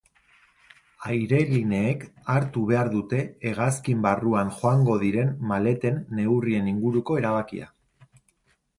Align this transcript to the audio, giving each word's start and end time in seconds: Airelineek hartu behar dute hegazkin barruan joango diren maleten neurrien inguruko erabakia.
Airelineek 1.15 2.05
hartu 2.37 2.65
behar 2.73 2.89
dute 2.95 3.21
hegazkin 3.51 4.03
barruan 4.09 4.53
joango 4.59 4.99
diren 5.07 5.33
maleten 5.55 6.03
neurrien 6.23 6.75
inguruko 6.77 7.23
erabakia. 7.25 7.75